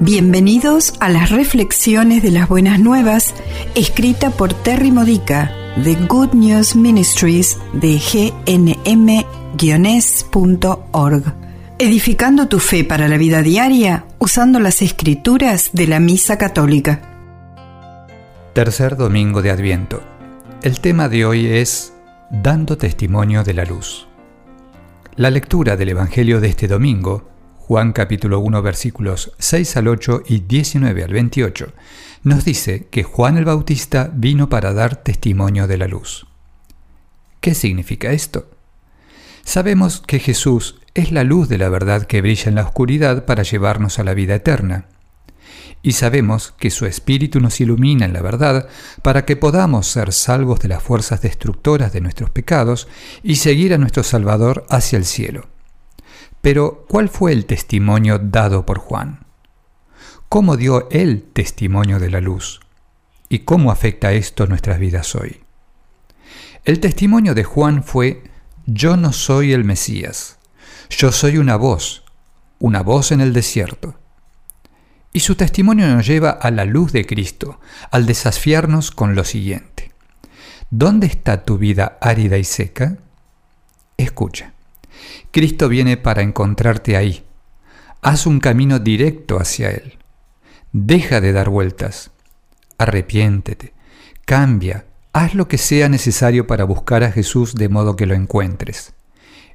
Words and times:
Bienvenidos 0.00 0.94
a 1.00 1.08
las 1.08 1.30
reflexiones 1.30 2.22
de 2.22 2.30
las 2.30 2.48
buenas 2.48 2.78
nuevas, 2.78 3.34
escrita 3.74 4.30
por 4.30 4.54
Terry 4.54 4.92
Modica 4.92 5.52
de 5.74 5.96
Good 5.96 6.34
News 6.34 6.76
Ministries 6.76 7.58
de 7.72 7.98
gnm-es.org. 7.98 8.84
Edificando 11.80 12.46
tu 12.46 12.60
fe 12.60 12.84
para 12.84 13.08
la 13.08 13.16
vida 13.16 13.42
diaria 13.42 14.04
usando 14.20 14.60
las 14.60 14.82
escrituras 14.82 15.70
de 15.72 15.88
la 15.88 15.98
Misa 15.98 16.38
Católica. 16.38 17.00
Tercer 18.52 18.96
domingo 18.96 19.42
de 19.42 19.50
Adviento. 19.50 20.00
El 20.62 20.78
tema 20.78 21.08
de 21.08 21.26
hoy 21.26 21.46
es 21.46 21.92
Dando 22.30 22.78
testimonio 22.78 23.42
de 23.42 23.54
la 23.54 23.64
luz. 23.64 24.06
La 25.16 25.30
lectura 25.30 25.76
del 25.76 25.88
Evangelio 25.88 26.40
de 26.40 26.50
este 26.50 26.68
domingo 26.68 27.37
Juan 27.68 27.92
capítulo 27.92 28.40
1 28.40 28.62
versículos 28.62 29.32
6 29.40 29.76
al 29.76 29.88
8 29.88 30.22
y 30.26 30.38
19 30.38 31.04
al 31.04 31.12
28, 31.12 31.74
nos 32.22 32.42
dice 32.46 32.86
que 32.90 33.02
Juan 33.02 33.36
el 33.36 33.44
Bautista 33.44 34.10
vino 34.10 34.48
para 34.48 34.72
dar 34.72 34.96
testimonio 34.96 35.66
de 35.66 35.76
la 35.76 35.86
luz. 35.86 36.26
¿Qué 37.42 37.52
significa 37.52 38.12
esto? 38.12 38.48
Sabemos 39.44 40.00
que 40.00 40.18
Jesús 40.18 40.80
es 40.94 41.12
la 41.12 41.24
luz 41.24 41.50
de 41.50 41.58
la 41.58 41.68
verdad 41.68 42.06
que 42.06 42.22
brilla 42.22 42.48
en 42.48 42.54
la 42.54 42.62
oscuridad 42.62 43.26
para 43.26 43.42
llevarnos 43.42 43.98
a 43.98 44.04
la 44.04 44.14
vida 44.14 44.36
eterna. 44.36 44.86
Y 45.82 45.92
sabemos 45.92 46.54
que 46.58 46.70
su 46.70 46.86
Espíritu 46.86 47.38
nos 47.38 47.60
ilumina 47.60 48.06
en 48.06 48.14
la 48.14 48.22
verdad 48.22 48.66
para 49.02 49.26
que 49.26 49.36
podamos 49.36 49.88
ser 49.88 50.14
salvos 50.14 50.60
de 50.60 50.68
las 50.68 50.82
fuerzas 50.82 51.20
destructoras 51.20 51.92
de 51.92 52.00
nuestros 52.00 52.30
pecados 52.30 52.88
y 53.22 53.36
seguir 53.36 53.74
a 53.74 53.78
nuestro 53.78 54.04
Salvador 54.04 54.64
hacia 54.70 54.96
el 54.96 55.04
cielo. 55.04 55.57
Pero, 56.40 56.84
¿cuál 56.88 57.08
fue 57.08 57.32
el 57.32 57.46
testimonio 57.46 58.18
dado 58.18 58.64
por 58.64 58.78
Juan? 58.78 59.26
¿Cómo 60.28 60.56
dio 60.56 60.88
él 60.90 61.24
testimonio 61.32 61.98
de 61.98 62.10
la 62.10 62.20
luz? 62.20 62.60
¿Y 63.28 63.40
cómo 63.40 63.70
afecta 63.70 64.12
esto 64.12 64.46
nuestras 64.46 64.78
vidas 64.78 65.14
hoy? 65.14 65.40
El 66.64 66.80
testimonio 66.80 67.34
de 67.34 67.44
Juan 67.44 67.82
fue, 67.82 68.24
yo 68.66 68.96
no 68.96 69.12
soy 69.12 69.52
el 69.52 69.64
Mesías, 69.64 70.38
yo 70.90 71.12
soy 71.12 71.38
una 71.38 71.56
voz, 71.56 72.04
una 72.58 72.82
voz 72.82 73.12
en 73.12 73.20
el 73.20 73.32
desierto. 73.32 73.98
Y 75.12 75.20
su 75.20 75.34
testimonio 75.34 75.88
nos 75.88 76.06
lleva 76.06 76.30
a 76.30 76.50
la 76.50 76.64
luz 76.64 76.92
de 76.92 77.06
Cristo, 77.06 77.60
al 77.90 78.04
desafiarnos 78.04 78.90
con 78.90 79.14
lo 79.14 79.24
siguiente. 79.24 79.92
¿Dónde 80.70 81.06
está 81.06 81.44
tu 81.44 81.56
vida 81.56 81.96
árida 82.00 82.36
y 82.36 82.44
seca? 82.44 82.98
Escucha. 83.96 84.52
Cristo 85.30 85.68
viene 85.68 85.96
para 85.96 86.22
encontrarte 86.22 86.96
ahí. 86.96 87.24
Haz 88.02 88.26
un 88.26 88.40
camino 88.40 88.78
directo 88.78 89.38
hacia 89.38 89.70
Él. 89.70 89.98
Deja 90.72 91.20
de 91.20 91.32
dar 91.32 91.48
vueltas. 91.48 92.10
Arrepiéntete. 92.78 93.72
Cambia. 94.24 94.86
Haz 95.12 95.34
lo 95.34 95.48
que 95.48 95.58
sea 95.58 95.88
necesario 95.88 96.46
para 96.46 96.64
buscar 96.64 97.02
a 97.02 97.10
Jesús 97.10 97.54
de 97.54 97.68
modo 97.68 97.96
que 97.96 98.06
lo 98.06 98.14
encuentres. 98.14 98.92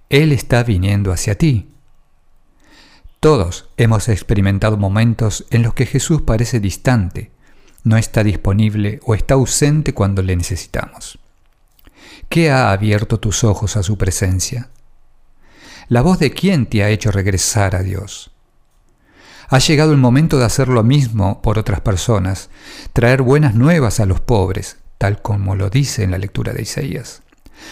Él 0.09 0.31
está 0.31 0.63
viniendo 0.63 1.11
hacia 1.11 1.37
ti. 1.37 1.69
Todos 3.19 3.69
hemos 3.77 4.09
experimentado 4.09 4.77
momentos 4.77 5.45
en 5.49 5.63
los 5.63 5.73
que 5.73 5.85
Jesús 5.85 6.23
parece 6.23 6.59
distante, 6.59 7.31
no 7.83 7.97
está 7.97 8.23
disponible 8.23 8.99
o 9.03 9.15
está 9.15 9.35
ausente 9.35 9.93
cuando 9.93 10.21
le 10.21 10.35
necesitamos. 10.35 11.19
¿Qué 12.29 12.51
ha 12.51 12.71
abierto 12.71 13.19
tus 13.19 13.43
ojos 13.43 13.77
a 13.77 13.83
su 13.83 13.97
presencia? 13.97 14.69
¿La 15.87 16.01
voz 16.01 16.19
de 16.19 16.31
quién 16.31 16.65
te 16.65 16.83
ha 16.83 16.89
hecho 16.89 17.11
regresar 17.11 17.75
a 17.75 17.83
Dios? 17.83 18.31
Ha 19.49 19.59
llegado 19.59 19.91
el 19.91 19.97
momento 19.97 20.39
de 20.39 20.45
hacer 20.45 20.67
lo 20.67 20.83
mismo 20.83 21.41
por 21.41 21.59
otras 21.59 21.81
personas, 21.81 22.49
traer 22.93 23.21
buenas 23.21 23.53
nuevas 23.53 23.99
a 23.99 24.05
los 24.05 24.21
pobres, 24.21 24.77
tal 24.97 25.21
como 25.21 25.55
lo 25.55 25.69
dice 25.69 26.03
en 26.03 26.11
la 26.11 26.17
lectura 26.17 26.53
de 26.53 26.61
Isaías. 26.61 27.21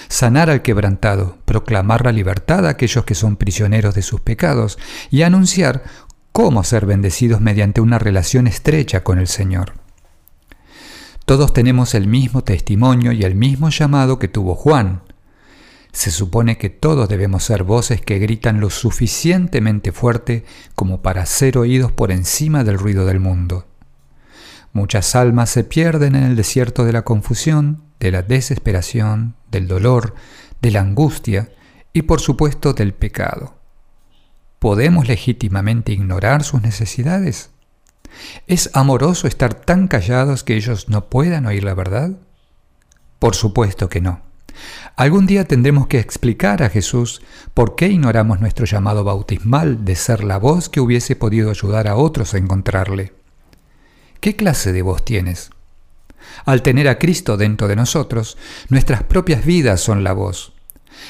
Sanar 0.10 0.50
al 0.50 0.62
quebrantado, 0.62 1.38
proclamar 1.46 2.06
la 2.06 2.12
libertad 2.12 2.66
a 2.66 2.72
aquellos 2.72 3.06
que 3.06 3.16
son 3.16 3.38
prisioneros 3.38 3.96
de 3.96 4.02
sus 4.02 4.22
pecados 4.22 4.78
y 5.10 5.22
anunciar 5.24 5.84
cómo 6.32 6.64
ser 6.64 6.86
bendecidos 6.86 7.42
mediante 7.42 7.82
una 7.82 8.00
relación 8.00 8.48
estrecha 8.48 9.04
con 9.04 9.20
el 9.20 9.28
Señor. 9.28 9.74
Todos 11.26 11.54
tenemos 11.54 11.96
el 11.96 12.08
mismo 12.08 12.44
testimonio 12.44 13.12
y 13.12 13.24
el 13.24 13.36
mismo 13.36 13.70
llamado 13.70 14.20
que 14.20 14.28
tuvo 14.28 14.56
Juan, 14.56 15.02
se 15.92 16.12
supone 16.12 16.58
que 16.58 16.70
todos 16.70 17.10
debemos 17.10 17.44
ser 17.44 17.64
voces 17.64 18.02
que 18.02 18.20
gritan 18.20 18.60
lo 18.60 18.70
suficientemente 18.70 19.92
fuerte 19.92 20.46
como 20.76 21.02
para 21.02 21.26
ser 21.26 21.58
oídos 21.58 21.92
por 21.92 22.12
encima 22.12 22.64
del 22.64 22.78
ruido 22.78 23.06
del 23.06 23.20
mundo. 23.20 23.68
Muchas 24.74 25.16
almas 25.16 25.50
se 25.50 25.66
pierden 25.66 26.16
en 26.16 26.24
el 26.24 26.36
desierto 26.36 26.86
de 26.86 26.94
la 26.94 27.02
confusión, 27.02 27.84
de 28.00 28.12
la 28.12 28.22
desesperación, 28.22 29.36
del 29.52 29.68
dolor, 29.68 30.16
de 30.62 30.72
la 30.72 30.80
angustia 30.80 31.50
y 31.92 32.04
por 32.04 32.22
supuesto 32.22 32.74
del 32.74 32.94
pecado. 32.94 33.56
¿Podemos 34.60 35.08
legítimamente 35.08 35.92
ignorar 35.92 36.44
sus 36.44 36.62
necesidades? 36.62 37.50
¿Es 38.48 38.70
amoroso 38.74 39.28
estar 39.28 39.54
tan 39.54 39.88
callados 39.88 40.44
que 40.44 40.56
ellos 40.56 40.88
no 40.88 41.10
puedan 41.10 41.46
oír 41.48 41.64
la 41.64 41.74
verdad? 41.74 42.12
Por 43.20 43.36
supuesto 43.36 43.90
que 43.90 44.02
no. 44.02 44.31
Algún 45.02 45.26
día 45.26 45.46
tendremos 45.46 45.88
que 45.88 45.98
explicar 45.98 46.62
a 46.62 46.70
Jesús 46.70 47.24
por 47.56 47.76
qué 47.76 47.88
ignoramos 47.88 48.40
nuestro 48.40 48.68
llamado 48.68 49.04
bautismal 49.04 49.84
de 49.84 49.96
ser 49.96 50.24
la 50.24 50.38
voz 50.38 50.70
que 50.70 50.80
hubiese 50.80 51.16
podido 51.16 51.50
ayudar 51.50 51.88
a 51.88 51.96
otros 51.96 52.36
a 52.36 52.38
encontrarle. 52.38 53.12
¿Qué 54.20 54.36
clase 54.36 54.72
de 54.72 54.84
voz 54.84 55.04
tienes? 55.04 55.50
Al 56.46 56.62
tener 56.62 56.88
a 56.88 57.00
Cristo 57.00 57.36
dentro 57.36 57.68
de 57.68 57.76
nosotros, 57.76 58.38
nuestras 58.70 59.02
propias 59.02 59.44
vidas 59.44 59.82
son 59.82 60.04
la 60.04 60.14
voz. 60.14 60.54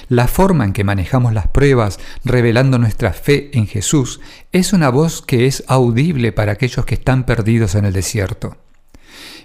La 0.07 0.30
forma 0.30 0.63
en 0.63 0.72
que 0.72 0.85
manejamos 0.85 1.34
las 1.34 1.50
pruebas, 1.50 2.00
revelando 2.24 2.78
nuestra 2.78 3.12
fe 3.12 3.51
en 3.51 3.68
Jesús, 3.68 4.22
es 4.53 4.72
una 4.72 4.88
voz 4.88 5.22
que 5.22 5.47
es 5.47 5.66
audible 5.68 6.31
para 6.31 6.53
aquellos 6.53 6.85
que 6.85 6.96
están 6.96 7.25
perdidos 7.25 7.75
en 7.75 7.84
el 7.84 7.91
desierto. 7.91 8.56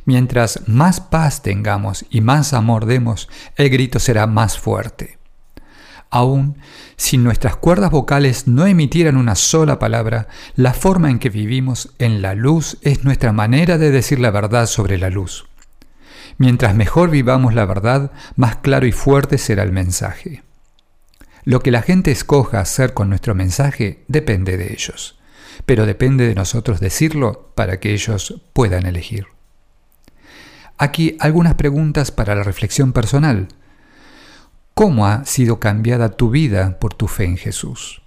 Mientras 0.06 0.62
más 0.68 1.00
paz 1.00 1.42
tengamos 1.42 2.06
y 2.10 2.20
más 2.20 2.54
amor 2.54 2.86
demos, 2.86 3.28
el 3.56 3.68
grito 3.70 3.98
será 3.98 4.28
más 4.28 4.56
fuerte. 4.56 5.18
Aún 6.10 6.56
si 6.96 7.18
nuestras 7.18 7.56
cuerdas 7.56 7.90
vocales 7.90 8.46
no 8.46 8.66
emitieran 8.66 9.16
una 9.16 9.34
sola 9.34 9.80
palabra, 9.80 10.28
la 10.54 10.72
forma 10.72 11.10
en 11.10 11.18
que 11.18 11.28
vivimos 11.28 11.92
en 11.98 12.22
la 12.22 12.34
luz 12.34 12.78
es 12.82 13.04
nuestra 13.04 13.32
manera 13.32 13.78
de 13.78 13.90
decir 13.90 14.20
la 14.20 14.30
verdad 14.30 14.66
sobre 14.66 14.96
la 14.96 15.10
luz. 15.10 15.48
Mientras 16.38 16.76
mejor 16.76 17.10
vivamos 17.10 17.52
la 17.52 17.64
verdad, 17.64 18.12
más 18.36 18.56
claro 18.56 18.86
y 18.86 18.92
fuerte 18.92 19.38
será 19.38 19.64
el 19.64 19.72
mensaje. 19.72 20.44
Lo 21.44 21.60
que 21.60 21.72
la 21.72 21.82
gente 21.82 22.12
escoja 22.12 22.60
hacer 22.60 22.94
con 22.94 23.08
nuestro 23.08 23.34
mensaje 23.34 24.04
depende 24.06 24.56
de 24.56 24.72
ellos, 24.72 25.18
pero 25.64 25.84
depende 25.84 26.28
de 26.28 26.34
nosotros 26.36 26.78
decirlo 26.78 27.50
para 27.56 27.80
que 27.80 27.92
ellos 27.92 28.40
puedan 28.52 28.86
elegir. 28.86 29.35
Aquí 30.78 31.16
algunas 31.20 31.54
preguntas 31.54 32.10
para 32.10 32.34
la 32.34 32.42
reflexión 32.42 32.92
personal. 32.92 33.48
¿Cómo 34.74 35.06
ha 35.06 35.24
sido 35.24 35.58
cambiada 35.58 36.10
tu 36.10 36.28
vida 36.28 36.78
por 36.78 36.92
tu 36.92 37.08
fe 37.08 37.24
en 37.24 37.38
Jesús? 37.38 38.02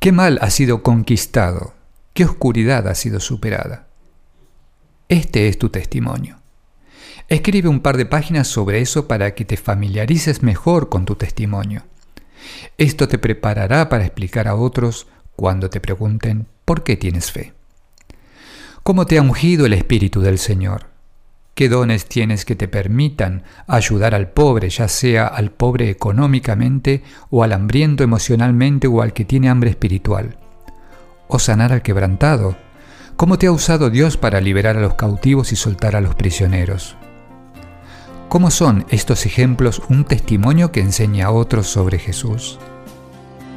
¿Qué 0.00 0.10
mal 0.10 0.38
ha 0.40 0.48
sido 0.48 0.82
conquistado? 0.82 1.74
¿Qué 2.14 2.24
oscuridad 2.24 2.88
ha 2.88 2.94
sido 2.94 3.20
superada? 3.20 3.88
Este 5.08 5.48
es 5.48 5.58
tu 5.58 5.68
testimonio. 5.68 6.38
Escribe 7.28 7.68
un 7.68 7.80
par 7.80 7.98
de 7.98 8.06
páginas 8.06 8.48
sobre 8.48 8.80
eso 8.80 9.06
para 9.06 9.34
que 9.34 9.44
te 9.44 9.58
familiarices 9.58 10.42
mejor 10.42 10.88
con 10.88 11.04
tu 11.04 11.16
testimonio. 11.16 11.84
Esto 12.78 13.06
te 13.06 13.18
preparará 13.18 13.90
para 13.90 14.04
explicar 14.06 14.48
a 14.48 14.54
otros 14.54 15.08
cuando 15.34 15.68
te 15.68 15.80
pregunten 15.80 16.46
por 16.64 16.84
qué 16.84 16.96
tienes 16.96 17.30
fe. 17.30 17.52
¿Cómo 18.82 19.04
te 19.04 19.18
ha 19.18 19.22
ungido 19.22 19.66
el 19.66 19.74
Espíritu 19.74 20.22
del 20.22 20.38
Señor? 20.38 20.95
Qué 21.56 21.70
dones 21.70 22.04
tienes 22.04 22.44
que 22.44 22.54
te 22.54 22.68
permitan 22.68 23.42
ayudar 23.66 24.14
al 24.14 24.28
pobre, 24.28 24.68
ya 24.68 24.88
sea 24.88 25.26
al 25.26 25.50
pobre 25.50 25.88
económicamente 25.88 27.02
o 27.30 27.42
al 27.42 27.54
hambriento 27.54 28.04
emocionalmente 28.04 28.86
o 28.86 29.00
al 29.00 29.14
que 29.14 29.24
tiene 29.24 29.48
hambre 29.48 29.70
espiritual. 29.70 30.36
O 31.28 31.38
sanar 31.38 31.72
al 31.72 31.80
quebrantado. 31.80 32.56
¿Cómo 33.16 33.38
te 33.38 33.46
ha 33.46 33.52
usado 33.52 33.88
Dios 33.88 34.18
para 34.18 34.42
liberar 34.42 34.76
a 34.76 34.82
los 34.82 34.94
cautivos 34.94 35.50
y 35.50 35.56
soltar 35.56 35.96
a 35.96 36.02
los 36.02 36.14
prisioneros? 36.14 36.94
¿Cómo 38.28 38.50
son 38.50 38.84
estos 38.90 39.24
ejemplos 39.24 39.80
un 39.88 40.04
testimonio 40.04 40.70
que 40.72 40.80
enseña 40.80 41.28
a 41.28 41.30
otros 41.30 41.68
sobre 41.68 41.98
Jesús? 41.98 42.58